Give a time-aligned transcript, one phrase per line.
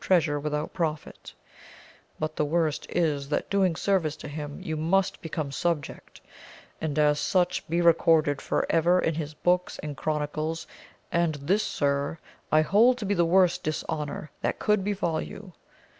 [0.01, 1.31] 19 treasure vrithout profit;
[2.17, 6.19] but the worst is, that doing service to him, you must become subject,
[6.81, 10.65] and as such, be recorded for ever, in his books, and chronicles;
[11.11, 12.17] and this, sir,
[12.51, 15.53] I hold to be the worst dishonour that could befall you.